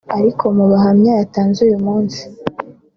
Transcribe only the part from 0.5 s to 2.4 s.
mu buhamya yatanze uyu munsi